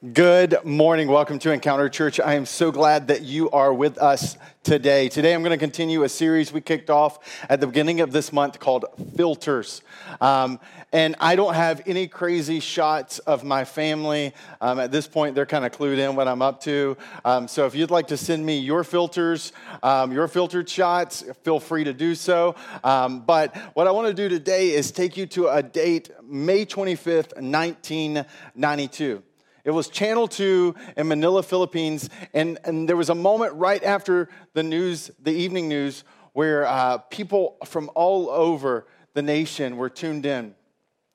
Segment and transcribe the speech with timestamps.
[0.00, 1.08] Good morning.
[1.08, 2.20] Welcome to Encounter Church.
[2.20, 5.10] I am so glad that you are with us today.
[5.10, 7.18] Today, I'm going to continue a series we kicked off
[7.50, 9.82] at the beginning of this month called Filters.
[10.22, 10.58] Um,
[10.90, 14.32] and I don't have any crazy shots of my family.
[14.62, 16.96] Um, at this point, they're kind of clued in what I'm up to.
[17.26, 21.60] Um, so if you'd like to send me your filters, um, your filtered shots, feel
[21.60, 22.54] free to do so.
[22.82, 26.64] Um, but what I want to do today is take you to a date, May
[26.64, 29.24] 25th, 1992.
[29.64, 32.08] It was Channel 2 in Manila, Philippines.
[32.32, 36.98] And, and there was a moment right after the news, the evening news, where uh,
[36.98, 40.54] people from all over the nation were tuned in.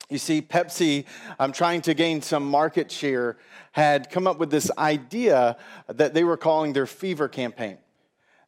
[0.08, 1.04] You see, Pepsi,
[1.38, 3.38] um, trying to gain some market share,
[3.72, 5.56] had come up with this idea
[5.88, 7.78] that they were calling their fever campaign.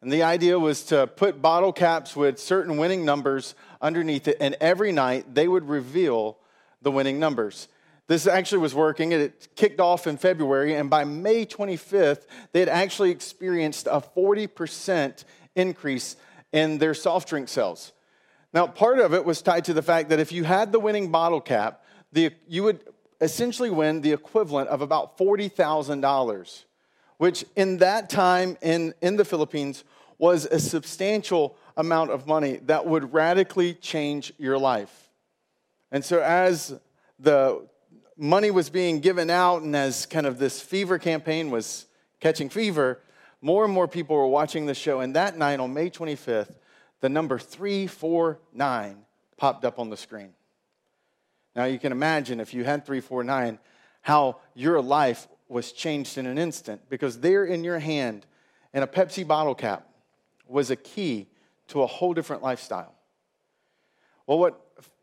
[0.00, 4.56] And the idea was to put bottle caps with certain winning numbers underneath it, and
[4.60, 6.38] every night they would reveal
[6.80, 7.66] the winning numbers.
[8.08, 9.12] This actually was working.
[9.12, 15.24] It kicked off in February, and by May 25th, they had actually experienced a 40%
[15.54, 16.16] increase
[16.50, 17.92] in their soft drink sales.
[18.54, 21.12] Now, part of it was tied to the fact that if you had the winning
[21.12, 22.80] bottle cap, the, you would
[23.20, 26.64] essentially win the equivalent of about $40,000,
[27.18, 29.84] which in that time in, in the Philippines
[30.16, 35.10] was a substantial amount of money that would radically change your life.
[35.92, 36.78] And so, as
[37.18, 37.66] the
[38.18, 41.86] money was being given out, and as kind of this fever campaign was
[42.20, 43.00] catching fever,
[43.40, 45.00] more and more people were watching the show.
[45.00, 46.54] And that night, on May 25th,
[47.00, 49.04] the number 349
[49.36, 50.30] popped up on the screen.
[51.54, 53.58] Now, you can imagine if you had 349,
[54.02, 58.26] how your life was changed in an instant because there in your hand,
[58.74, 59.88] in a Pepsi bottle cap,
[60.46, 61.28] was a key
[61.68, 62.94] to a whole different lifestyle.
[64.26, 64.60] Well, what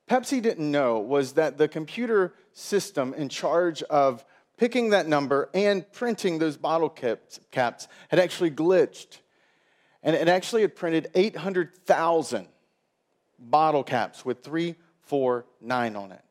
[0.08, 4.26] Pepsi didn't know was that the computer system in charge of
[4.58, 9.20] picking that number and printing those bottle caps, caps had actually glitched.
[10.02, 12.48] And it actually had printed 800,000
[13.38, 16.22] bottle caps with 349 on it.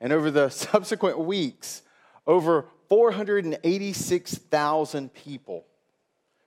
[0.00, 1.82] And over the subsequent weeks,
[2.26, 5.66] over 486,000 people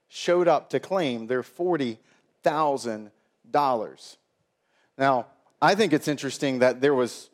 [0.08, 4.18] showed up to claim their $40,000.
[4.98, 5.28] Now,
[5.62, 7.30] I think it's interesting that there was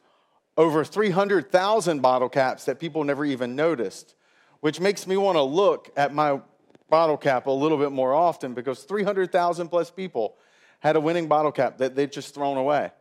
[0.57, 4.15] over 300,000 bottle caps that people never even noticed,
[4.59, 6.41] which makes me want to look at my
[6.89, 10.35] bottle cap a little bit more often because 300,000 plus people
[10.79, 12.91] had a winning bottle cap that they'd just thrown away.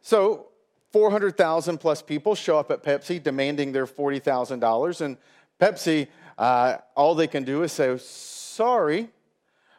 [0.00, 0.48] So
[0.92, 5.16] 400,000 plus people show up at Pepsi demanding their $40,000, and
[5.60, 9.08] Pepsi, uh, all they can do is say, Sorry,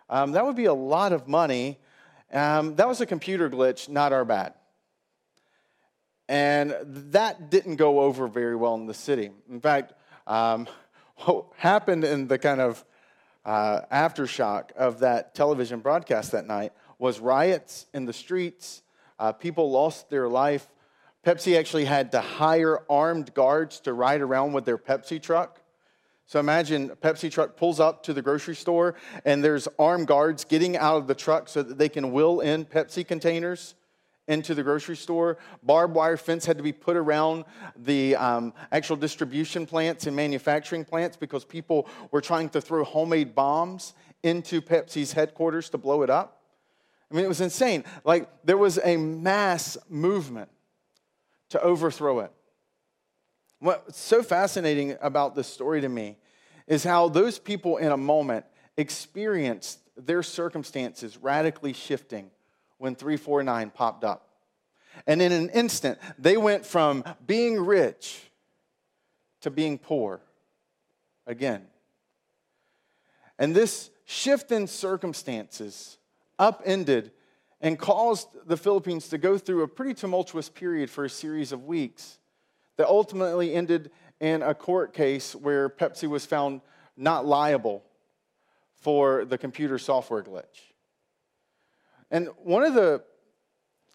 [0.09, 1.80] um, that would be a lot of money.
[2.31, 4.53] Um, that was a computer glitch, not our bad.
[6.34, 6.76] And
[7.14, 9.30] that didn't go over very well in the city.
[9.52, 9.94] In fact,
[10.26, 10.68] um,
[11.18, 12.84] what happened in the kind of
[13.46, 18.82] uh, aftershock of that television broadcast that night was riots in the streets.
[19.20, 20.68] Uh, people lost their life.
[21.24, 25.62] Pepsi actually had to hire armed guards to ride around with their Pepsi truck.
[26.26, 30.46] So imagine a Pepsi truck pulls up to the grocery store and there's armed guards
[30.46, 33.76] getting out of the truck so that they can wheel in Pepsi containers
[34.28, 35.38] into the grocery store.
[35.61, 37.45] Barbed wire fence had to be put around
[37.75, 43.35] the um, actual distribution plants and manufacturing plants because people were trying to throw homemade
[43.35, 46.41] bombs into Pepsi's headquarters to blow it up.
[47.11, 47.84] I mean, it was insane.
[48.03, 50.50] Like, there was a mass movement
[51.50, 52.31] to overthrow it.
[53.59, 56.17] What's so fascinating about this story to me
[56.66, 58.45] is how those people in a moment
[58.78, 62.31] experienced their circumstances radically shifting
[62.84, 64.28] when 349 popped up.
[65.08, 68.20] And in an instant, they went from being rich
[69.40, 70.20] to being poor
[71.26, 71.66] again.
[73.40, 75.98] And this shift in circumstances
[76.38, 77.12] upended
[77.62, 81.64] and caused the Philippines to go through a pretty tumultuous period for a series of
[81.64, 82.20] weeks
[82.76, 86.59] that ultimately ended in a court case where Pepsi was found
[86.97, 87.82] not liable
[88.76, 90.72] for the computer software glitch.
[92.14, 93.04] And one of the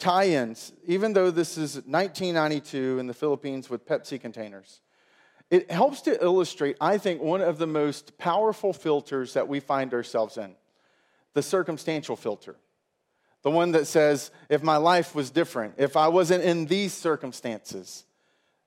[0.00, 4.80] tie ins, even though this is 1992 in the Philippines with Pepsi containers,
[5.50, 9.94] it helps to illustrate, I think, one of the most powerful filters that we find
[9.94, 10.56] ourselves in
[11.34, 12.56] the circumstantial filter.
[13.42, 18.04] The one that says, if my life was different, if I wasn't in these circumstances,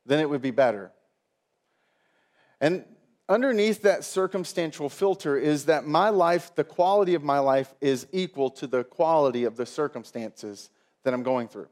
[0.06, 0.94] then it would be better.
[2.62, 2.86] And
[3.31, 8.49] underneath that circumstantial filter is that my life, the quality of my life, is equal
[8.49, 10.69] to the quality of the circumstances
[11.03, 11.69] that I'm going through.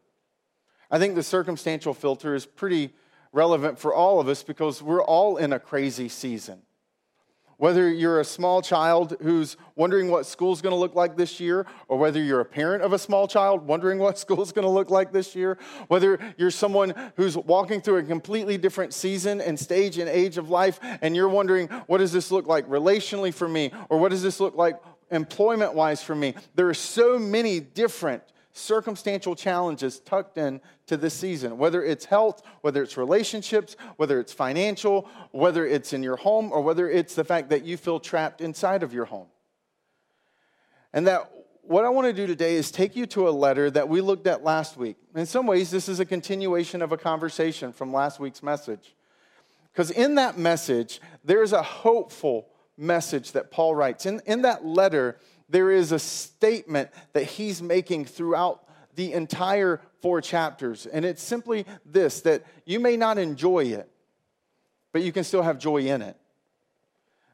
[0.89, 2.93] I think the circumstantial filter is pretty
[3.31, 6.61] relevant for all of us because we're all in a crazy season.
[7.59, 11.65] Whether you're a small child who's wondering what school's going to look like this year,
[11.89, 14.89] or whether you're a parent of a small child wondering what school's going to look
[14.89, 15.57] like this year,
[15.89, 20.49] whether you're someone who's walking through a completely different season and stage and age of
[20.49, 24.23] life, and you're wondering, what does this look like relationally for me, or what does
[24.23, 26.35] this look like employment wise for me?
[26.55, 28.23] There are so many different
[28.59, 34.33] circumstantial challenges tucked in to this season, whether it's health, whether it's relationships, whether it's
[34.33, 38.41] financial, whether it's in your home, or whether it's the fact that you feel trapped
[38.41, 39.27] inside of your home.
[40.93, 43.87] And that what I want to do today is take you to a letter that
[43.87, 44.97] we looked at last week.
[45.15, 48.95] In some ways, this is a continuation of a conversation from last week's message.
[49.71, 54.07] Because in that message, there's a hopeful message that Paul writes.
[54.07, 55.19] In, in that letter,
[55.49, 58.63] there is a statement that he's making throughout
[58.95, 60.85] the entire four chapters.
[60.85, 63.89] And it's simply this that you may not enjoy it,
[64.91, 66.17] but you can still have joy in it.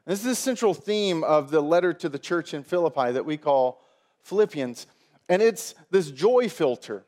[0.06, 3.36] This is the central theme of the letter to the church in Philippi that we
[3.36, 3.82] call
[4.22, 4.86] Philippians.
[5.28, 7.04] And it's this joy filter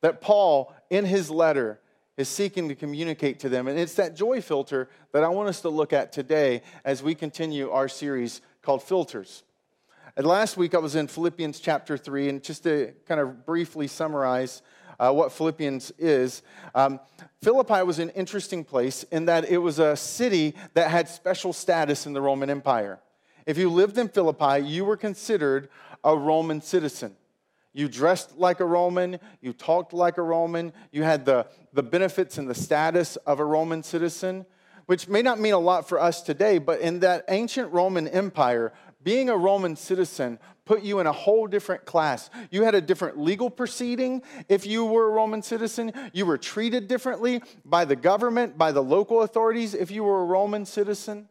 [0.00, 1.80] that Paul, in his letter,
[2.16, 3.66] is seeking to communicate to them.
[3.66, 7.14] And it's that joy filter that I want us to look at today as we
[7.14, 9.42] continue our series called Filters.
[10.16, 13.86] And last week I was in Philippians chapter 3, and just to kind of briefly
[13.86, 14.62] summarize
[14.98, 16.42] uh, what Philippians is,
[16.74, 16.98] um,
[17.42, 22.06] Philippi was an interesting place in that it was a city that had special status
[22.06, 22.98] in the Roman Empire.
[23.46, 25.68] If you lived in Philippi, you were considered
[26.02, 27.14] a Roman citizen.
[27.72, 32.36] You dressed like a Roman, you talked like a Roman, you had the, the benefits
[32.36, 34.44] and the status of a Roman citizen,
[34.86, 38.72] which may not mean a lot for us today, but in that ancient Roman Empire,
[39.02, 42.30] being a Roman citizen put you in a whole different class.
[42.50, 45.92] You had a different legal proceeding if you were a Roman citizen.
[46.12, 50.24] You were treated differently by the government, by the local authorities if you were a
[50.24, 51.28] Roman citizen.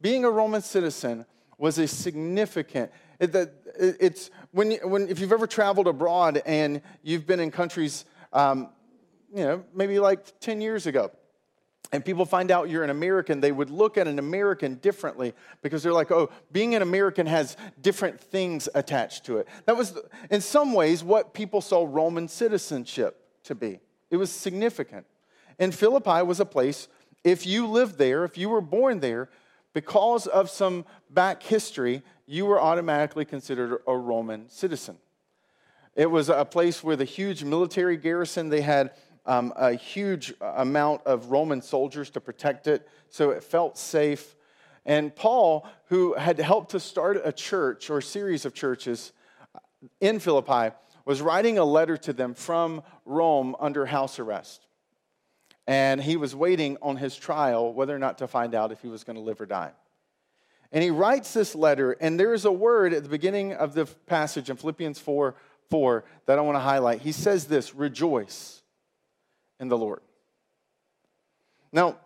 [0.00, 1.26] Being a Roman citizen
[1.58, 2.90] was a significant
[3.20, 3.34] it,
[3.78, 8.68] it's when, when if you've ever traveled abroad and you've been in countries um,
[9.34, 11.10] you know maybe like 10 years ago
[11.92, 15.82] and people find out you're an American, they would look at an American differently because
[15.82, 19.48] they're like, oh, being an American has different things attached to it.
[19.66, 19.96] That was,
[20.30, 23.80] in some ways, what people saw Roman citizenship to be.
[24.10, 25.06] It was significant.
[25.58, 26.88] And Philippi was a place,
[27.24, 29.30] if you lived there, if you were born there,
[29.72, 34.96] because of some back history, you were automatically considered a Roman citizen.
[35.94, 38.48] It was a place with a huge military garrison.
[38.48, 38.92] They had
[39.26, 44.36] um, a huge amount of Roman soldiers to protect it, so it felt safe.
[44.84, 49.12] And Paul, who had helped to start a church or series of churches
[50.00, 50.74] in Philippi,
[51.04, 54.66] was writing a letter to them from Rome under house arrest.
[55.66, 58.88] And he was waiting on his trial, whether or not to find out if he
[58.88, 59.72] was going to live or die.
[60.70, 63.86] And he writes this letter, and there is a word at the beginning of the
[63.86, 65.34] passage in Philippians 4
[65.68, 67.00] 4 that I want to highlight.
[67.00, 68.62] He says this rejoice
[69.60, 70.00] in the Lord.
[71.72, 71.96] Now,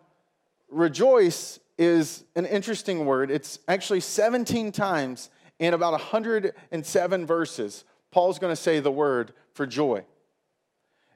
[0.68, 3.30] rejoice is an interesting word.
[3.30, 7.84] It's actually 17 times in about 107 verses.
[8.10, 10.04] Paul's going to say the word for joy.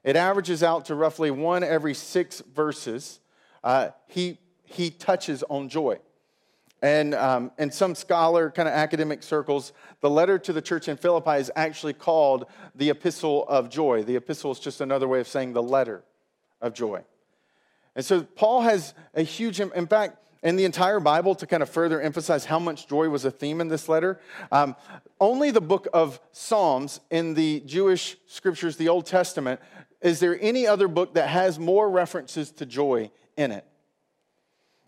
[0.03, 3.19] It averages out to roughly one every six verses.
[3.63, 5.99] Uh, he, he touches on joy.
[6.81, 10.97] And um, in some scholar, kind of academic circles, the letter to the church in
[10.97, 14.03] Philippi is actually called the Epistle of Joy.
[14.03, 16.03] The epistle is just another way of saying the letter
[16.65, 17.03] of joy.
[17.95, 21.69] And so Paul has a huge, in fact, in the entire Bible, to kind of
[21.69, 24.19] further emphasize how much joy was a theme in this letter,
[24.51, 24.75] um,
[25.19, 29.59] only the book of Psalms in the Jewish scriptures, the Old Testament,
[30.01, 33.65] is there any other book that has more references to joy in it?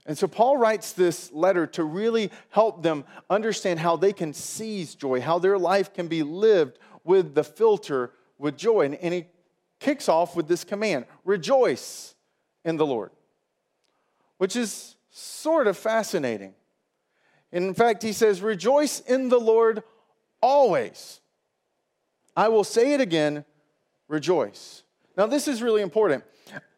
[0.06, 4.96] And so Paul writes this letter to really help them understand how they can seize
[4.96, 8.86] joy, how their life can be lived with the filter with joy.
[8.86, 9.26] And, and he
[9.80, 12.16] kicks off with this command rejoice
[12.66, 13.12] in the Lord,
[14.38, 16.54] which is sort of fascinating.
[17.52, 19.84] In fact, he says, Rejoice in the Lord
[20.42, 21.22] always.
[22.36, 23.46] I will say it again,
[24.08, 24.84] rejoice.
[25.16, 26.24] Now, this is really important.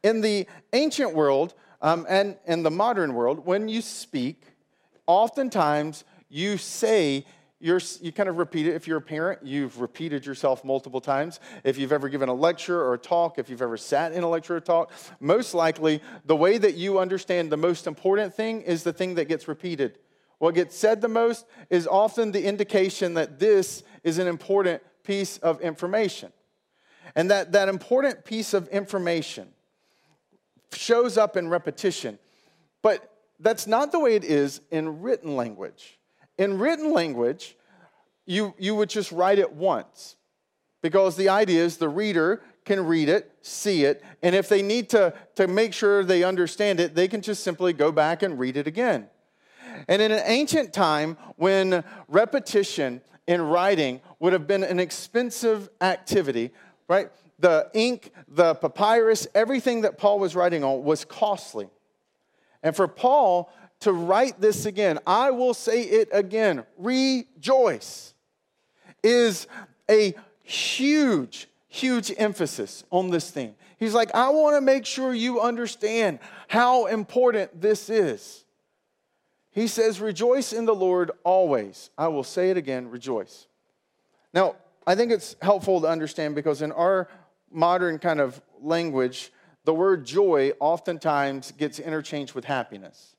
[0.03, 4.43] In the ancient world um, and in the modern world, when you speak,
[5.05, 7.25] oftentimes you say
[7.61, 8.75] you're, you kind of repeat it.
[8.75, 11.41] If you're a parent, you've repeated yourself multiple times.
[11.65, 14.29] If you've ever given a lecture or a talk, if you've ever sat in a
[14.29, 18.83] lecture or talk, most likely the way that you understand the most important thing is
[18.83, 19.99] the thing that gets repeated.
[20.37, 25.37] What gets said the most is often the indication that this is an important piece
[25.39, 26.31] of information.
[27.13, 29.49] And that, that important piece of information
[30.71, 32.19] shows up in repetition.
[32.81, 35.98] But that's not the way it is in written language.
[36.39, 37.57] In written language,
[38.25, 40.15] you, you would just write it once
[40.81, 44.89] because the idea is the reader can read it, see it, and if they need
[44.91, 48.55] to, to make sure they understand it, they can just simply go back and read
[48.55, 49.07] it again.
[49.89, 56.51] And in an ancient time, when repetition in writing would have been an expensive activity,
[56.87, 57.11] right?
[57.39, 61.67] The ink, the papyrus, everything that Paul was writing on was costly.
[62.63, 68.13] And for Paul to write this again, I will say it again, rejoice,
[69.03, 69.47] is
[69.89, 73.55] a huge, huge emphasis on this theme.
[73.77, 76.19] He's like, I want to make sure you understand
[76.49, 78.43] how important this is.
[79.51, 81.89] He says, Rejoice in the Lord always.
[81.97, 83.47] I will say it again, rejoice.
[84.33, 84.55] Now,
[84.85, 87.07] I think it's helpful to understand because in our
[87.51, 89.31] modern kind of language,
[89.63, 93.15] the word joy oftentimes gets interchanged with happiness.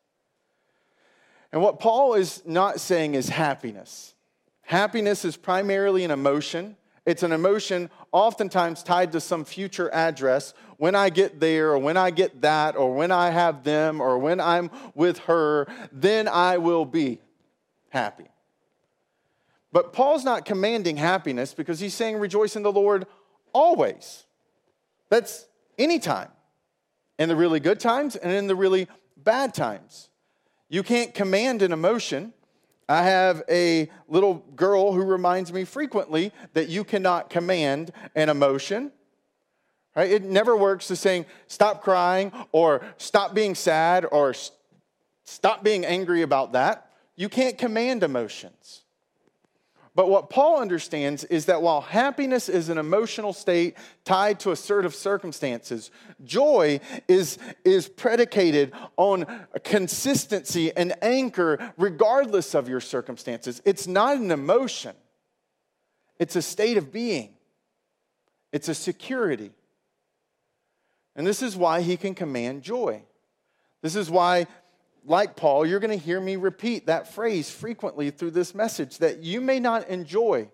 [1.53, 4.15] And what Paul is not saying is happiness.
[4.63, 6.77] Happiness is primarily an emotion.
[7.05, 10.55] It's an emotion oftentimes tied to some future address.
[10.77, 14.19] When I get there, or when I get that, or when I have them, or
[14.19, 17.21] when I'm with her, then I will be
[17.89, 18.29] happy.
[19.73, 23.07] But Paul's not commanding happiness because he's saying rejoice in the Lord
[23.53, 24.25] always.
[25.09, 25.47] That's
[25.79, 26.29] anytime,
[27.19, 30.10] in the really good times and in the really bad times.
[30.71, 32.33] You can't command an emotion.
[32.89, 38.93] I have a little girl who reminds me frequently that you cannot command an emotion.
[39.97, 40.11] Right?
[40.11, 44.33] It never works to saying stop crying or stop being sad or
[45.25, 46.93] stop being angry about that.
[47.17, 48.83] You can't command emotions.
[50.01, 53.77] But what Paul understands is that while happiness is an emotional state
[54.07, 55.91] tied to assertive circumstances,
[56.25, 59.27] joy is, is predicated on
[59.63, 63.61] consistency and anchor regardless of your circumstances.
[63.67, 64.97] It's not an emotion,
[66.19, 67.35] it's a state of being,
[68.53, 69.51] it's a security.
[71.15, 73.03] And this is why he can command joy.
[73.83, 74.47] This is why
[75.05, 79.23] like Paul, you're going to hear me repeat that phrase frequently through this message that
[79.23, 80.51] you may not enjoy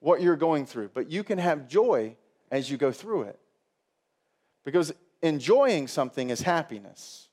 [0.00, 2.16] what you're going through, but you can have joy
[2.50, 3.38] as you go through it.
[4.64, 7.28] Because enjoying something is happiness,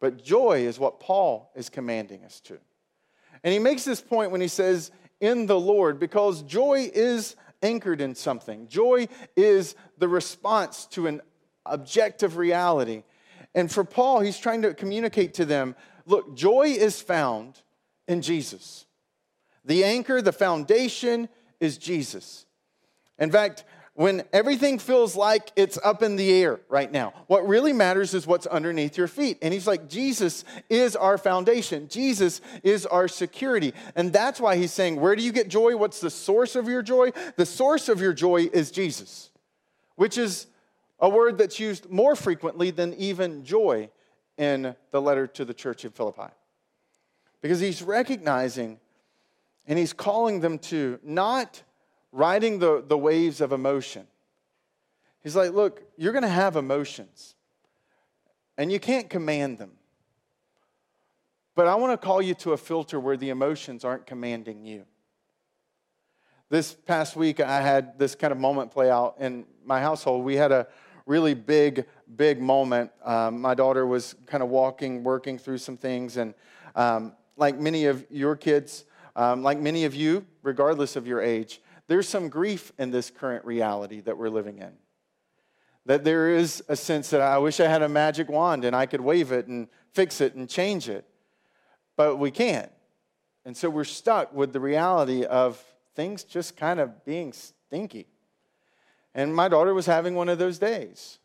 [0.00, 2.58] but joy is what Paul is commanding us to.
[3.44, 8.00] And he makes this point when he says, in the Lord, because joy is anchored
[8.00, 8.68] in something.
[8.68, 11.20] Joy is the response to an
[11.66, 13.04] objective reality
[13.54, 15.74] and for Paul, he's trying to communicate to them
[16.06, 17.60] look, joy is found
[18.08, 18.86] in Jesus.
[19.64, 21.28] The anchor, the foundation
[21.60, 22.46] is Jesus.
[23.18, 23.64] In fact,
[23.94, 28.26] when everything feels like it's up in the air right now, what really matters is
[28.26, 29.36] what's underneath your feet.
[29.42, 33.74] And he's like, Jesus is our foundation, Jesus is our security.
[33.94, 35.76] And that's why he's saying, Where do you get joy?
[35.76, 37.10] What's the source of your joy?
[37.36, 39.30] The source of your joy is Jesus,
[39.96, 40.46] which is
[41.00, 43.88] a word that's used more frequently than even joy
[44.36, 46.32] in the letter to the church in Philippi.
[47.40, 48.78] Because he's recognizing
[49.66, 51.62] and he's calling them to not
[52.12, 54.06] riding the, the waves of emotion.
[55.22, 57.34] He's like, look, you're going to have emotions,
[58.56, 59.72] and you can't command them.
[61.54, 64.86] But I want to call you to a filter where the emotions aren't commanding you.
[66.48, 70.24] This past week, I had this kind of moment play out in my household.
[70.24, 70.66] We had a
[71.10, 72.92] really big, big moment.
[73.04, 76.34] Um, my daughter was kind of walking, working through some things, and
[76.76, 78.84] um, like many of your kids,
[79.16, 83.44] um, like many of you, regardless of your age, there's some grief in this current
[83.44, 84.70] reality that we're living in.
[85.84, 88.86] That there is a sense that I wish I had a magic wand and I
[88.86, 91.04] could wave it and fix it and change it,
[91.96, 92.70] but we can't.
[93.44, 95.60] And so we're stuck with the reality of
[95.96, 98.06] things just kind of being stinky.
[99.14, 101.18] And my daughter was having one of those days.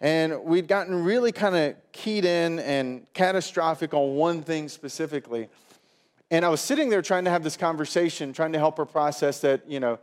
[0.00, 5.48] And we'd gotten really kind of keyed in and catastrophic on one thing specifically.
[6.30, 9.40] And I was sitting there trying to have this conversation, trying to help her process
[9.40, 9.98] that, you know,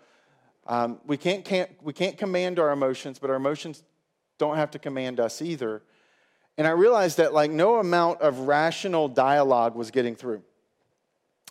[0.68, 3.84] um, we, can't, can't, we can't command our emotions, but our emotions
[4.38, 5.84] don't have to command us either.
[6.58, 10.42] And I realized that, like, no amount of rational dialogue was getting through.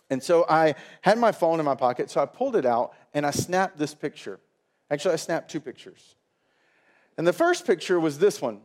[0.09, 3.25] And so I had my phone in my pocket, so I pulled it out and
[3.25, 4.39] I snapped this picture.
[4.91, 6.15] Actually, I snapped two pictures.
[7.17, 8.61] And the first picture was this one.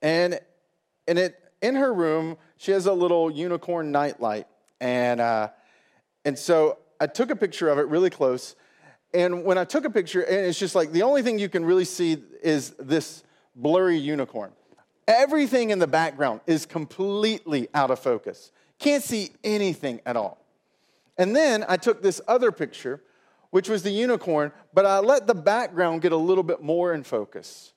[0.00, 0.40] And,
[1.06, 4.46] and it, in her room, she has a little unicorn nightlight.
[4.80, 5.48] And, uh,
[6.24, 8.56] and so I took a picture of it really close.
[9.14, 11.64] And when I took a picture, and it's just like the only thing you can
[11.64, 13.22] really see is this
[13.54, 14.52] blurry unicorn.
[15.06, 18.52] Everything in the background is completely out of focus.
[18.78, 20.38] Can't see anything at all.
[21.18, 23.02] And then I took this other picture,
[23.52, 27.02] which was the unicorn, but I let the background get a little bit more in
[27.02, 27.74] focus.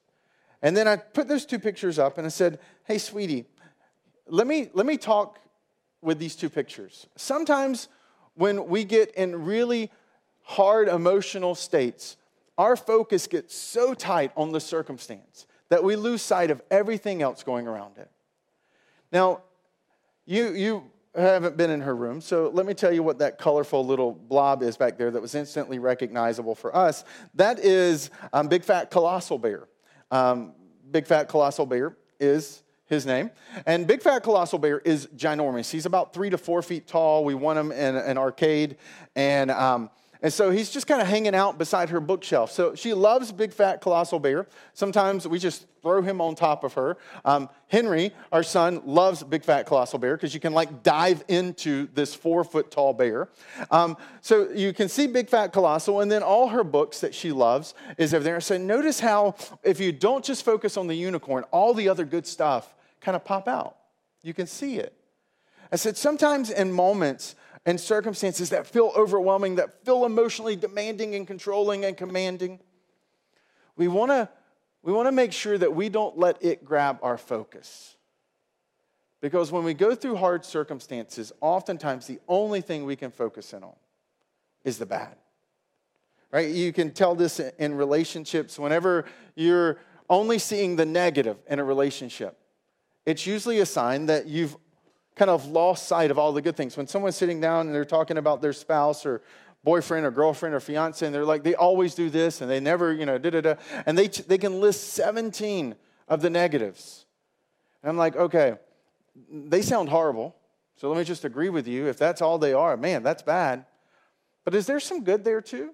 [0.62, 3.44] And then I put those two pictures up and I said, Hey, sweetie,
[4.30, 5.38] let me, let me talk
[6.02, 7.08] with these two pictures.
[7.18, 7.90] Sometimes
[8.36, 9.92] when we get in really
[10.44, 12.16] hard emotional states,
[12.58, 17.44] our focus gets so tight on the circumstance that we lose sight of everything else
[17.44, 18.10] going around it.
[19.12, 19.42] Now,
[20.26, 20.84] you, you
[21.22, 24.62] haven't been in her room, so let me tell you what that colorful little blob
[24.64, 27.04] is back there that was instantly recognizable for us.
[27.36, 29.68] That is um, Big Fat Colossal Bear.
[30.12, 30.54] Um,
[30.92, 33.32] Big Fat Colossal Bear is his name.
[33.66, 35.72] And Big Fat Colossal Bear is ginormous.
[35.72, 37.26] He's about three to four feet tall.
[37.26, 38.78] We won him in an arcade.
[39.16, 39.90] And um,
[40.22, 42.52] and so he's just kind of hanging out beside her bookshelf.
[42.52, 44.48] So she loves Big Fat Colossal Bear.
[44.74, 46.98] Sometimes we just throw him on top of her.
[47.24, 51.88] Um, Henry, our son, loves Big Fat Colossal Bear because you can like dive into
[51.94, 53.30] this four foot tall bear.
[53.70, 57.32] Um, so you can see Big Fat Colossal, and then all her books that she
[57.32, 58.42] loves is over there.
[58.42, 62.26] So notice how if you don't just focus on the unicorn, all the other good
[62.26, 63.78] stuff kind of pop out.
[64.24, 64.94] You can see it.
[65.72, 71.26] I said sometimes in moments and circumstances that feel overwhelming, that feel emotionally demanding and
[71.26, 72.60] controlling and commanding.
[73.76, 74.30] We want to
[74.84, 77.96] we want to make sure that we don't let it grab our focus.
[79.20, 83.64] Because when we go through hard circumstances, oftentimes the only thing we can focus in
[83.64, 83.74] on
[84.64, 85.16] is the bad.
[86.32, 86.50] Right?
[86.50, 92.38] You can tell this in relationships whenever you're only seeing the negative in a relationship.
[93.08, 94.56] It's usually a sign that you've
[95.16, 96.76] kind of lost sight of all the good things.
[96.76, 99.22] When someone's sitting down and they're talking about their spouse or
[99.64, 102.94] boyfriend or girlfriend or fiance, and they're like, they always do this and they never,
[102.94, 103.56] you know, da da da.
[103.86, 105.76] And they, they can list 17
[106.08, 107.06] of the negatives.
[107.82, 108.56] And I'm like, okay,
[109.32, 110.36] they sound horrible.
[110.76, 111.88] So let me just agree with you.
[111.88, 113.66] If that's all they are, man, that's bad.
[114.44, 115.74] But is there some good there too?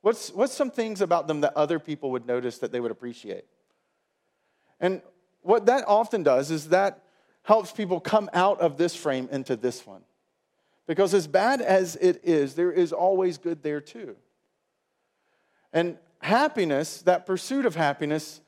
[0.00, 3.44] What's, what's some things about them that other people would notice that they would appreciate?
[4.78, 5.02] And
[5.42, 7.03] what that often does is that
[7.44, 10.02] helps people come out of this frame into this one.
[10.86, 14.16] Because as bad as it is, there is always good there too.
[15.72, 18.40] And happiness, that pursuit of happiness,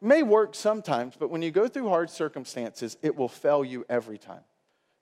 [0.00, 4.18] may work sometimes, but when you go through hard circumstances, it will fail you every
[4.18, 4.42] time.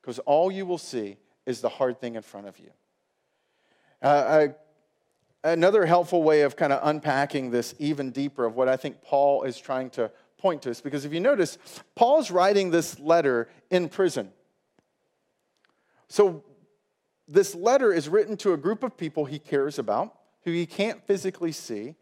[0.00, 2.70] Because all you will see is the hard thing in front of you.
[4.02, 4.48] Uh,
[5.42, 9.02] I, another helpful way of kind of unpacking this even deeper of what I think
[9.02, 11.58] Paul is trying to point to us because if you notice,
[11.94, 14.32] Paul's writing this letter in prison.
[16.08, 16.42] So
[17.28, 21.06] this letter is written to a group of people he cares about, who he can't
[21.06, 21.94] physically see.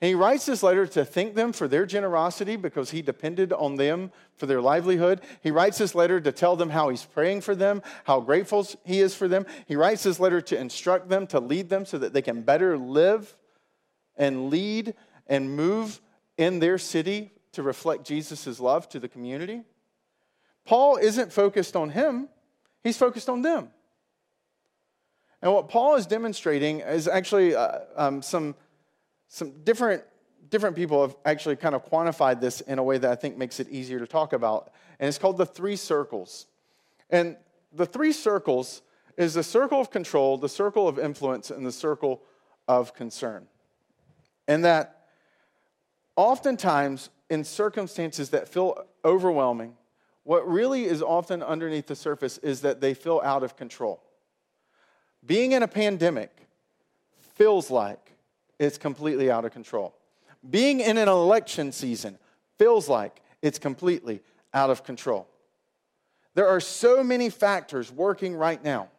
[0.00, 3.76] And he writes this letter to thank them for their generosity because he depended on
[3.76, 5.20] them for their livelihood.
[5.42, 9.00] He writes this letter to tell them how he's praying for them, how grateful he
[9.00, 9.46] is for them.
[9.66, 12.76] He writes this letter to instruct them, to lead them so that they can better
[12.76, 13.36] live
[14.16, 14.94] and lead
[15.28, 16.00] and move
[16.36, 19.62] in their city to reflect Jesus' love to the community.
[20.64, 22.28] Paul isn't focused on him,
[22.82, 23.70] he's focused on them.
[25.42, 28.54] And what Paul is demonstrating is actually uh, um, some,
[29.26, 30.04] some different,
[30.50, 33.58] different people have actually kind of quantified this in a way that I think makes
[33.58, 34.72] it easier to talk about.
[35.00, 36.46] And it's called the three circles.
[37.10, 37.36] And
[37.72, 38.82] the three circles
[39.16, 42.22] is the circle of control, the circle of influence, and the circle
[42.68, 43.48] of concern.
[44.46, 45.06] And that
[46.14, 49.72] oftentimes in circumstances that feel overwhelming,
[50.22, 54.02] what really is often underneath the surface is that they feel out of control.
[55.24, 56.30] Being in a pandemic
[57.34, 58.12] feels like
[58.58, 59.94] it's completely out of control.
[60.50, 62.18] Being in an election season
[62.58, 64.20] feels like it's completely
[64.52, 65.26] out of control.
[66.34, 68.90] There are so many factors working right now.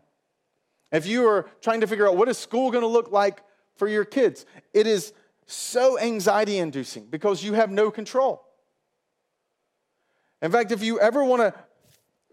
[0.91, 3.43] If you are trying to figure out what is school going to look like
[3.75, 5.13] for your kids, it is
[5.45, 8.43] so anxiety inducing because you have no control.
[10.41, 11.53] In fact, if you ever want to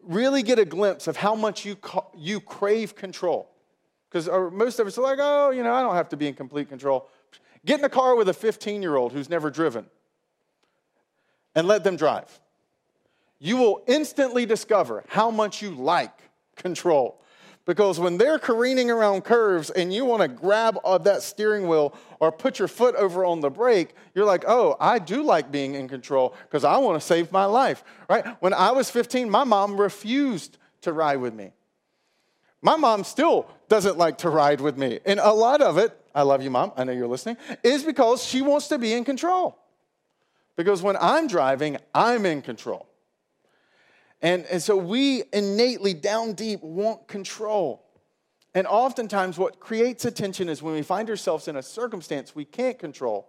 [0.02, 1.76] really get a glimpse of how much you,
[2.16, 3.48] you crave control,
[4.08, 6.26] because uh, most of us are like, oh, you know, I don't have to be
[6.26, 7.08] in complete control.
[7.64, 9.86] Get in a car with a 15 year old who's never driven
[11.54, 12.40] and let them drive.
[13.38, 17.19] You will instantly discover how much you like control.
[17.70, 22.32] Because when they're careening around curves and you want to grab that steering wheel or
[22.32, 25.86] put your foot over on the brake, you're like, oh, I do like being in
[25.86, 28.26] control because I want to save my life, right?
[28.40, 31.52] When I was 15, my mom refused to ride with me.
[32.60, 34.98] My mom still doesn't like to ride with me.
[35.06, 38.24] And a lot of it, I love you, mom, I know you're listening, is because
[38.24, 39.56] she wants to be in control.
[40.56, 42.88] Because when I'm driving, I'm in control.
[44.22, 47.86] And, and so we innately, down deep, want control.
[48.54, 52.78] And oftentimes, what creates attention is when we find ourselves in a circumstance we can't
[52.78, 53.28] control.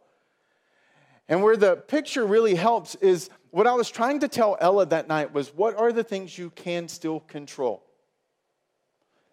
[1.30, 5.08] And where the picture really helps is what I was trying to tell Ella that
[5.08, 7.84] night was what are the things you can still control?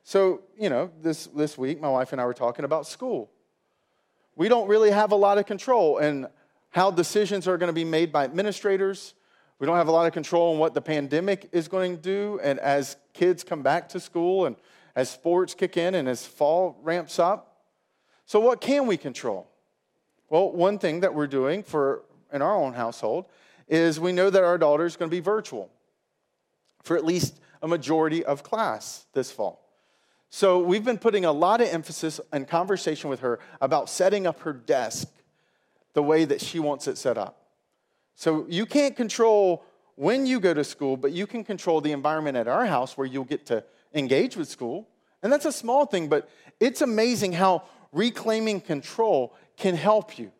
[0.05, 3.31] So, you know, this, this week, my wife and I were talking about school.
[4.37, 6.29] We don't really have a lot of control in
[6.71, 9.15] how decisions are going to be made by administrators.
[9.59, 12.41] We don't have a lot of control on what the pandemic is going to do.
[12.43, 14.57] And as kids come back to school and
[14.95, 17.57] as sports kick in and as fall ramps up.
[18.27, 19.49] So, what can we control?
[20.29, 23.27] Well, one thing that we're doing for in our own household
[23.69, 25.71] is we know that our daughter is going to be virtual
[26.83, 29.65] for at least a majority of class this fall.
[30.31, 34.41] So we've been putting a lot of emphasis and conversation with her about setting up
[34.41, 35.09] her desk
[35.95, 37.48] the way that she wants it set up.
[38.19, 42.37] So you can't control when you go to school, but you can control the environment
[42.37, 43.63] at our house where you'll get to
[43.95, 44.89] engage with school.
[45.23, 46.29] And that's a small thing, but
[46.59, 50.33] it's amazing how reclaiming control can help you.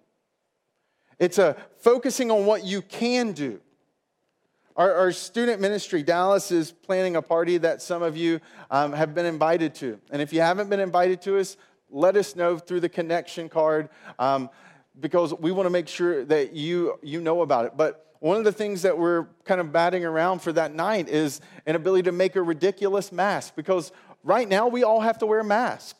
[1.21, 3.61] It's a focusing on what you can do.
[4.75, 8.41] Our, our student ministry, Dallas, is planning a party that some of you
[8.73, 10.01] um, have been invited to.
[10.11, 11.57] And if you haven't been invited to us,
[11.91, 13.89] let us know through the connection card
[14.19, 14.51] um,
[15.01, 17.73] because we want to make sure that you, you know about it.
[17.77, 21.41] But one of the things that we're kind of batting around for that night is
[21.67, 23.93] an ability to make a ridiculous mask because
[24.25, 25.97] right now we all have to wear a mask.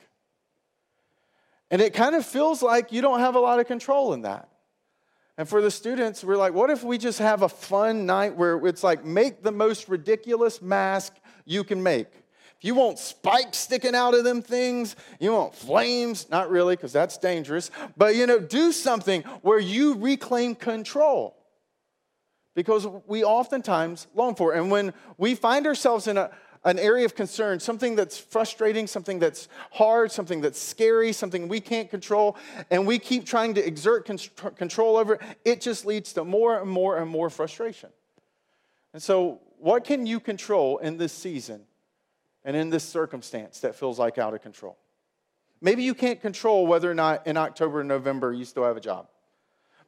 [1.71, 4.49] And it kind of feels like you don't have a lot of control in that.
[5.37, 8.57] And for the students, we're like, what if we just have a fun night where
[8.67, 12.09] it's like, make the most ridiculous mask you can make?
[12.59, 16.93] If you want spikes sticking out of them things, you want flames, not really, because
[16.93, 21.37] that's dangerous, but you know, do something where you reclaim control.
[22.57, 24.59] Because we oftentimes long for it.
[24.59, 26.33] And when we find ourselves in a,
[26.65, 31.61] an area of concern, something that's frustrating, something that's hard, something that's scary, something we
[31.61, 32.37] can't control,
[32.73, 34.05] and we keep trying to exert
[34.57, 37.91] control over it, it just leads to more and more and more frustration.
[38.93, 41.68] And so, what can you control in this season
[42.45, 44.77] and in this circumstance that feels like out of control?
[45.61, 48.81] Maybe you can't control whether or not in October and November you still have a
[48.81, 49.09] job,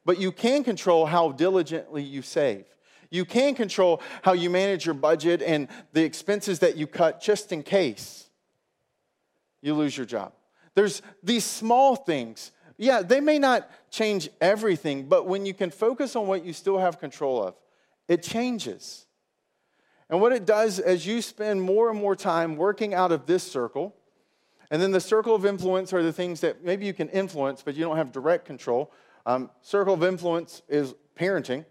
[0.05, 2.65] but you can control how diligently you save.
[3.11, 7.53] You can control how you manage your budget and the expenses that you cut just
[7.53, 8.29] in case
[9.63, 10.33] you lose your job.
[10.75, 12.53] There's these small things.
[12.77, 16.79] Yeah, they may not change everything, but when you can focus on what you still
[16.79, 17.55] have control of,
[18.09, 19.07] it changes.
[20.11, 23.43] And what it does as you spend more and more time working out of this
[23.43, 23.95] circle,
[24.71, 27.75] and then the circle of influence are the things that maybe you can influence, but
[27.75, 28.93] you don't have direct control.
[29.25, 31.65] Um, circle of influence is parenting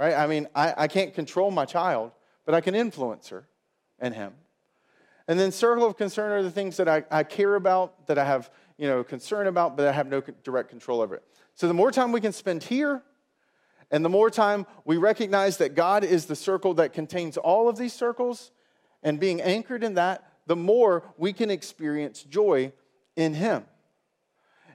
[0.00, 0.14] right?
[0.14, 2.12] I mean, I, I can't control my child,
[2.46, 3.46] but I can influence her
[3.98, 4.32] and him.
[5.28, 8.24] And then circle of concern are the things that I, I care about, that I
[8.24, 11.22] have, you know, concern about, but I have no direct control over it.
[11.54, 13.02] So the more time we can spend here,
[13.90, 17.76] and the more time we recognize that God is the circle that contains all of
[17.76, 18.52] these circles,
[19.02, 22.72] and being anchored in that, the more we can experience joy
[23.16, 23.64] in Him.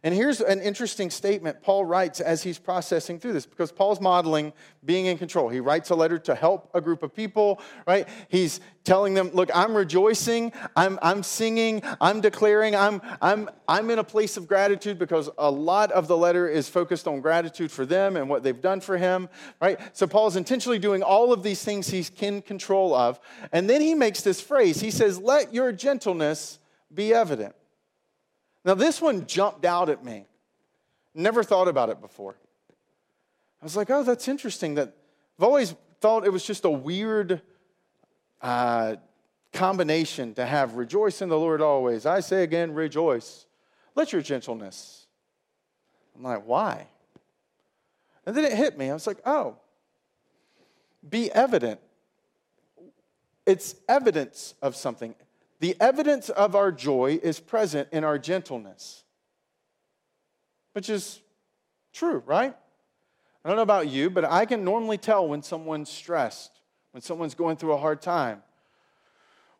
[0.05, 4.53] And here's an interesting statement Paul writes as he's processing through this because Paul's modeling
[4.85, 5.49] being in control.
[5.49, 8.07] He writes a letter to help a group of people, right?
[8.27, 13.97] He's telling them, look, I'm rejoicing, I'm, I'm singing, I'm declaring, I'm, I'm, I'm in
[13.97, 17.83] a place of gratitude because a lot of the letter is focused on gratitude for
[17.83, 19.27] them and what they've done for him,
[19.59, 19.79] right?
[19.93, 23.19] So Paul's intentionally doing all of these things he's in control of.
[23.51, 26.59] And then he makes this phrase he says, let your gentleness
[26.93, 27.55] be evident.
[28.65, 30.25] Now, this one jumped out at me.
[31.13, 32.35] Never thought about it before.
[33.61, 34.75] I was like, oh, that's interesting.
[34.75, 34.93] That
[35.37, 37.41] I've always thought it was just a weird
[38.41, 38.95] uh,
[39.53, 42.05] combination to have rejoice in the Lord always.
[42.05, 43.45] I say again, rejoice.
[43.93, 45.05] Let your gentleness.
[46.15, 46.87] I'm like, why?
[48.25, 48.89] And then it hit me.
[48.89, 49.57] I was like, oh,
[51.07, 51.79] be evident.
[53.45, 55.13] It's evidence of something.
[55.59, 59.03] The evidence of our joy is present in our gentleness,
[60.73, 61.21] which is
[61.93, 62.55] true, right?
[63.43, 66.51] I don't know about you, but I can normally tell when someone's stressed,
[66.91, 68.43] when someone's going through a hard time,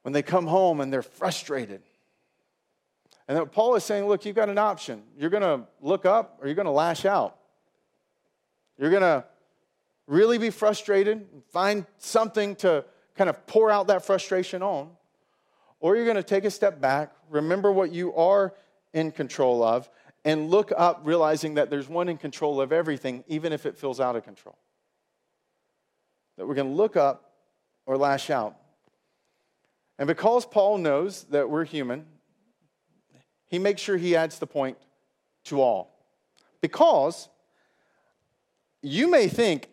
[0.01, 1.81] when they come home and they're frustrated.
[3.27, 5.01] And Paul is saying, look, you've got an option.
[5.17, 7.37] You're going to look up or you're going to lash out.
[8.77, 9.23] You're going to
[10.07, 14.91] really be frustrated, and find something to kind of pour out that frustration on,
[15.79, 18.53] or you're going to take a step back, remember what you are
[18.93, 19.89] in control of,
[20.23, 23.99] and look up realizing that there's one in control of everything, even if it feels
[23.99, 24.57] out of control.
[26.37, 27.31] That we're going to look up
[27.85, 28.55] or lash out.
[29.99, 32.05] And because Paul knows that we're human,
[33.45, 34.77] he makes sure he adds the point
[35.45, 35.95] to all.
[36.61, 37.29] Because
[38.81, 39.69] you may think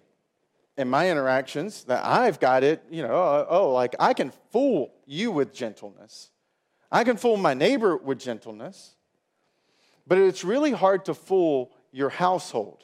[0.76, 4.92] in my interactions that I've got it, you know, oh, oh, like I can fool
[5.06, 6.30] you with gentleness.
[6.90, 8.96] I can fool my neighbor with gentleness.
[10.06, 12.82] But it's really hard to fool your household.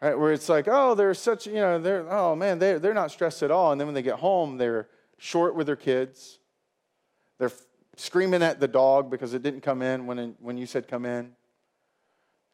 [0.00, 0.18] Right?
[0.18, 3.42] Where it's like, oh, they're such, you know, they're, oh man, they're, they're not stressed
[3.42, 3.72] at all.
[3.72, 4.88] And then when they get home, they're
[5.18, 6.38] short with their kids.
[7.38, 7.52] They're
[7.96, 11.32] screaming at the dog because it didn't come in when, when you said come in.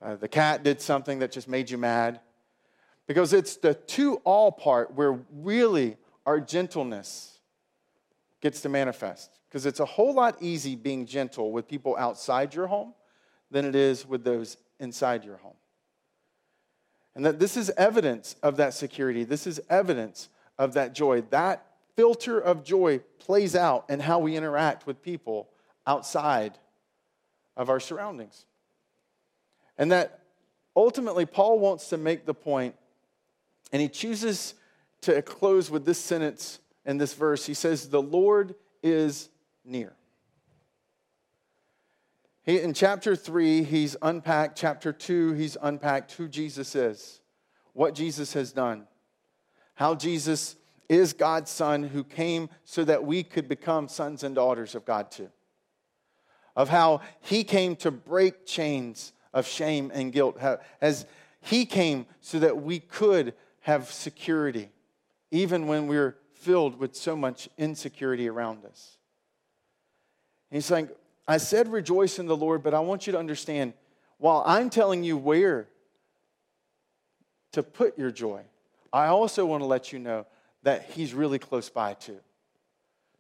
[0.01, 2.21] Uh, the cat did something that just made you mad.
[3.07, 7.41] Because it's the to all part where really our gentleness
[8.41, 9.31] gets to manifest.
[9.49, 12.95] Because it's a whole lot easy being gentle with people outside your home
[13.51, 15.57] than it is with those inside your home.
[17.15, 19.25] And that this is evidence of that security.
[19.25, 21.23] This is evidence of that joy.
[21.31, 25.51] That filter of joy plays out in how we interact with people
[25.87, 26.59] outside
[27.57, 28.47] of our surroundings.
[29.77, 30.21] And that
[30.75, 32.75] ultimately, Paul wants to make the point,
[33.73, 34.55] and he chooses
[35.03, 37.47] to close with this sentence in this verse.
[37.47, 39.31] He says, The Lord is
[39.65, 39.95] near.
[42.45, 44.59] He, in chapter 3, he's unpacked.
[44.59, 47.21] Chapter 2, he's unpacked who Jesus is,
[47.73, 48.87] what Jesus has done,
[49.75, 50.57] how Jesus
[50.89, 55.11] is God's Son who came so that we could become sons and daughters of God
[55.11, 55.31] too.
[56.55, 60.39] Of how he came to break chains of shame and guilt,
[60.81, 61.07] as
[61.41, 64.69] he came so that we could have security,
[65.31, 68.97] even when we're filled with so much insecurity around us.
[70.51, 70.89] he's saying,
[71.27, 73.75] I said rejoice in the Lord, but I want you to understand
[74.19, 75.69] while I'm telling you where
[77.53, 78.43] to put your joy,
[78.93, 80.27] I also want to let you know
[80.63, 82.19] that he's really close by too.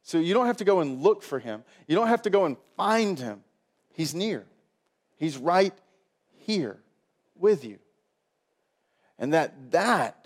[0.02, 1.62] So you don't have to go and look for him.
[1.87, 3.42] You don't have to go and find him.
[3.92, 4.44] He's near.
[5.16, 5.74] He's right
[6.38, 6.78] here
[7.37, 7.78] with you.
[9.18, 10.21] And that that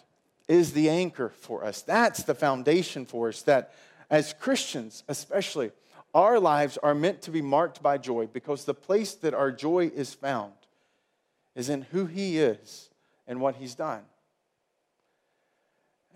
[0.49, 1.83] is the anchor for us.
[1.83, 3.73] That's the foundation for us that
[4.11, 5.73] as Christians, especially,
[6.15, 9.91] our lives are meant to be marked by joy because the place that our joy
[9.95, 10.53] is found
[11.55, 12.91] is in who he is
[13.27, 14.03] and what he's done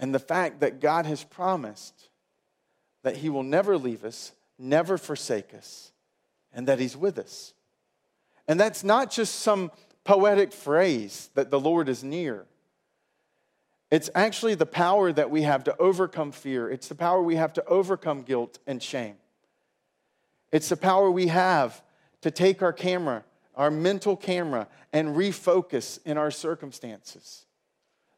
[0.00, 2.08] and the fact that God has promised
[3.02, 5.92] that He will never leave us, never forsake us,
[6.52, 7.52] and that He's with us.
[8.48, 9.70] And that's not just some
[10.02, 12.46] poetic phrase that the Lord is near.
[13.90, 16.70] It's actually the power that we have to overcome fear.
[16.70, 19.16] It's the power we have to overcome guilt and shame.
[20.52, 21.82] It's the power we have
[22.22, 23.24] to take our camera,
[23.56, 27.46] our mental camera, and refocus in our circumstances.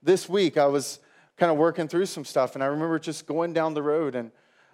[0.02, 0.98] This week, I was
[1.36, 2.54] kind of working through some stuff.
[2.54, 4.30] And I remember just going down the road, and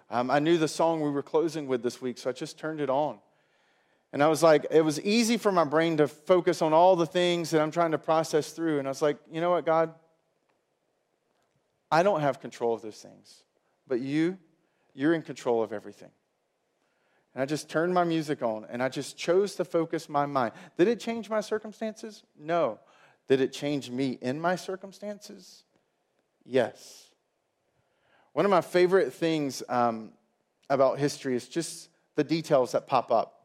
[0.09, 2.81] um, I knew the song we were closing with this week, so I just turned
[2.81, 3.19] it on.
[4.11, 7.05] And I was like, it was easy for my brain to focus on all the
[7.05, 8.79] things that I'm trying to process through.
[8.79, 9.93] And I was like, you know what, God?
[11.91, 13.43] I don't have control of those things,
[13.87, 14.37] but you,
[14.93, 16.11] you're in control of everything.
[17.33, 20.53] And I just turned my music on and I just chose to focus my mind.
[20.77, 22.23] Did it change my circumstances?
[22.37, 22.79] No.
[23.27, 25.63] Did it change me in my circumstances?
[26.43, 27.09] Yes.
[28.33, 30.11] One of my favorite things um,
[30.69, 33.35] about history is just the details that pop up.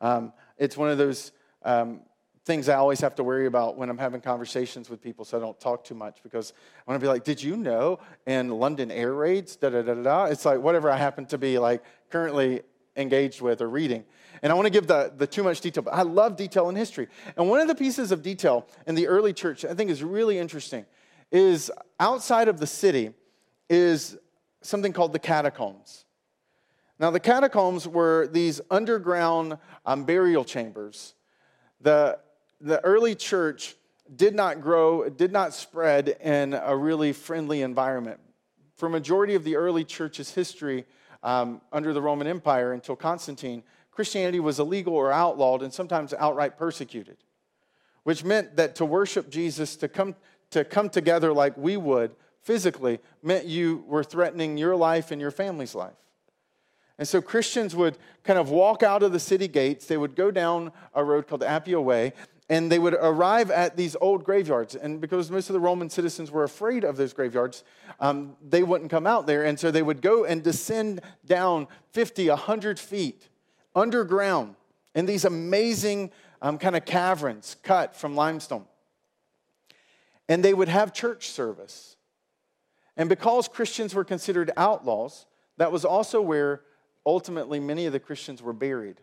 [0.00, 2.00] Um, it's one of those um,
[2.44, 5.40] things I always have to worry about when I'm having conversations with people, so I
[5.40, 6.52] don't talk too much because
[6.86, 9.94] I want to be like, "Did you know in London air raids?" Da da da
[9.94, 10.24] da.
[10.24, 12.62] It's like whatever I happen to be like currently
[12.96, 14.04] engaged with or reading.
[14.42, 16.76] And I want to give the, the too much detail, but I love detail in
[16.76, 17.08] history.
[17.36, 20.38] And one of the pieces of detail in the early church I think is really
[20.38, 20.84] interesting
[21.30, 23.12] is outside of the city
[23.70, 24.18] is
[24.60, 26.04] something called the catacombs.
[26.98, 31.14] Now, the catacombs were these underground um, burial chambers.
[31.80, 32.18] The,
[32.62, 33.74] the early church
[34.14, 38.20] did not grow, did not spread in a really friendly environment.
[38.76, 40.86] For majority of the early church's history
[41.22, 46.56] um, under the Roman Empire until Constantine, Christianity was illegal or outlawed and sometimes outright
[46.56, 47.18] persecuted,
[48.04, 50.14] which meant that to worship Jesus, to come
[50.50, 55.30] to come together like we would physically meant you were threatening your life and your
[55.30, 55.96] family's life.
[56.98, 60.30] And so Christians would kind of walk out of the city gates, they would go
[60.30, 62.12] down a road called Appian Way,
[62.52, 64.74] and they would arrive at these old graveyards.
[64.74, 67.64] And because most of the Roman citizens were afraid of those graveyards,
[67.98, 69.42] um, they wouldn't come out there.
[69.42, 73.30] And so they would go and descend down 50, 100 feet
[73.74, 74.56] underground
[74.94, 76.10] in these amazing
[76.42, 78.66] um, kind of caverns cut from limestone.
[80.28, 81.96] And they would have church service.
[82.98, 85.24] And because Christians were considered outlaws,
[85.56, 86.60] that was also where
[87.06, 89.00] ultimately many of the Christians were buried.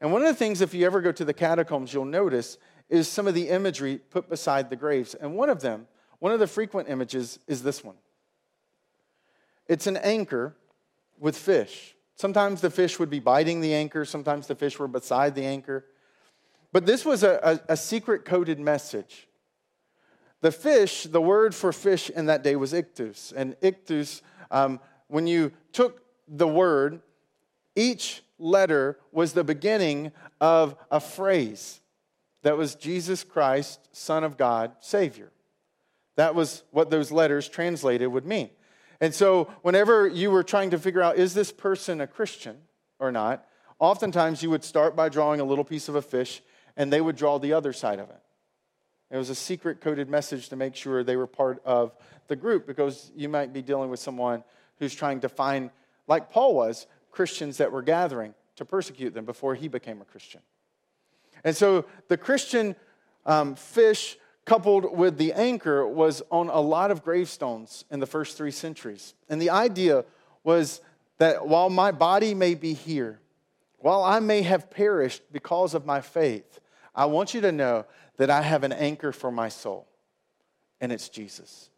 [0.00, 2.58] And one of the things, if you ever go to the catacombs, you'll notice
[2.88, 5.14] is some of the imagery put beside the graves.
[5.14, 5.86] And one of them,
[6.20, 7.96] one of the frequent images, is this one
[9.66, 10.56] it's an anchor
[11.18, 11.94] with fish.
[12.14, 15.84] Sometimes the fish would be biting the anchor, sometimes the fish were beside the anchor.
[16.72, 19.28] But this was a, a, a secret coded message.
[20.40, 23.32] The fish, the word for fish in that day was ichthus.
[23.34, 27.00] And ichthus, um, when you took the word,
[27.78, 31.80] each letter was the beginning of a phrase
[32.42, 35.30] that was Jesus Christ, Son of God, Savior.
[36.16, 38.50] That was what those letters translated would mean.
[39.00, 42.56] And so, whenever you were trying to figure out, is this person a Christian
[42.98, 43.46] or not,
[43.78, 46.42] oftentimes you would start by drawing a little piece of a fish
[46.76, 48.20] and they would draw the other side of it.
[49.10, 51.94] It was a secret coded message to make sure they were part of
[52.26, 54.42] the group because you might be dealing with someone
[54.78, 55.70] who's trying to find,
[56.08, 56.86] like Paul was,
[57.18, 60.40] Christians that were gathering to persecute them before he became a Christian.
[61.42, 62.76] And so the Christian
[63.26, 68.36] um, fish coupled with the anchor was on a lot of gravestones in the first
[68.36, 69.14] three centuries.
[69.28, 70.04] And the idea
[70.44, 70.80] was
[71.16, 73.18] that while my body may be here,
[73.78, 76.60] while I may have perished because of my faith,
[76.94, 77.84] I want you to know
[78.18, 79.88] that I have an anchor for my soul,
[80.80, 81.70] and it's Jesus.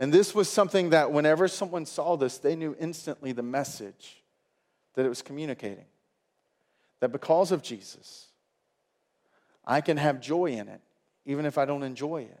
[0.00, 4.21] And this was something that whenever someone saw this, they knew instantly the message
[4.94, 5.86] that it was communicating.
[7.00, 8.28] That because of Jesus,
[9.64, 10.80] I can have joy in it,
[11.26, 12.40] even if I don't enjoy it.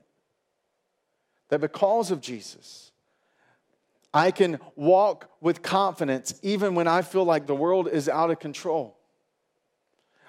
[1.48, 2.92] That because of Jesus,
[4.14, 8.38] I can walk with confidence even when I feel like the world is out of
[8.38, 8.96] control.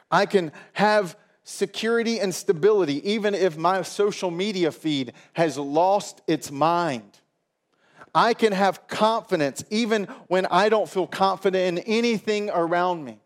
[0.10, 6.52] I can have security and stability even if my social media feed has lost its
[6.52, 7.20] mind.
[8.16, 13.20] I can have confidence even when I don't feel confident in anything around me.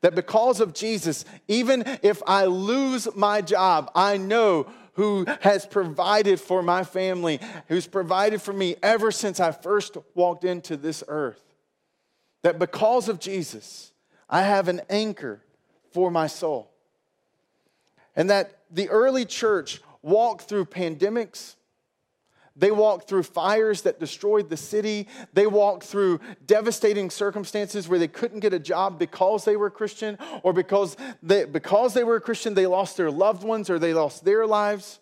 [0.00, 6.40] That because of Jesus, even if I lose my job, I know who has provided
[6.40, 11.42] for my family, who's provided for me ever since I first walked into this earth.
[12.42, 13.92] That because of Jesus,
[14.28, 15.40] I have an anchor
[15.92, 16.70] for my soul.
[18.14, 21.54] And that the early church walked through pandemics,
[22.56, 25.08] they walked through fires that destroyed the city.
[25.32, 30.18] They walked through devastating circumstances where they couldn't get a job because they were Christian,
[30.42, 34.24] or because they, because they were Christian, they lost their loved ones or they lost
[34.24, 35.00] their lives.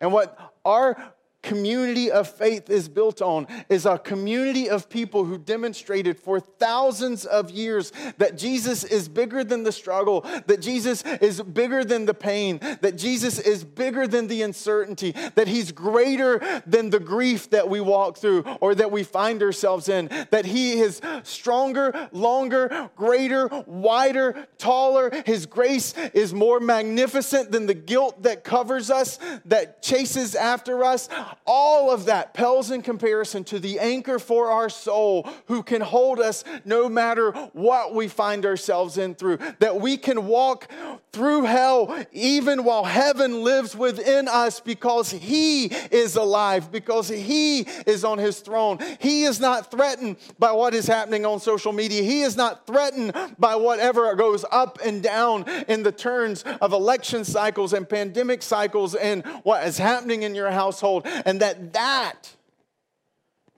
[0.00, 5.36] And what our community of faith is built on is a community of people who
[5.36, 11.42] demonstrated for thousands of years that Jesus is bigger than the struggle, that Jesus is
[11.42, 16.90] bigger than the pain, that Jesus is bigger than the uncertainty, that he's greater than
[16.90, 21.00] the grief that we walk through or that we find ourselves in, that he is
[21.24, 25.10] stronger, longer, greater, wider, taller.
[25.26, 31.08] His grace is more magnificent than the guilt that covers us, that chases after us
[31.46, 36.20] all of that pales in comparison to the anchor for our soul who can hold
[36.20, 39.38] us no matter what we find ourselves in through.
[39.58, 40.70] That we can walk
[41.12, 48.04] through hell even while heaven lives within us because He is alive, because He is
[48.04, 48.78] on His throne.
[48.98, 52.02] He is not threatened by what is happening on social media.
[52.02, 57.24] He is not threatened by whatever goes up and down in the turns of election
[57.24, 62.34] cycles and pandemic cycles and what is happening in your household and that that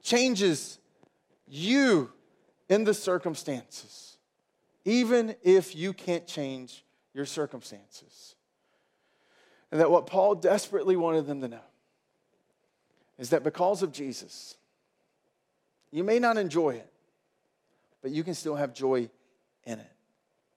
[0.02, 0.78] changes
[1.46, 2.10] you
[2.68, 4.16] in the circumstances,
[4.84, 8.34] even if you can't change your circumstances.
[9.70, 11.64] And that what Paul desperately wanted them to know
[13.18, 14.56] is that because of Jesus,
[15.90, 16.92] you may not enjoy it,
[18.02, 19.08] but you can still have joy
[19.64, 19.93] in it.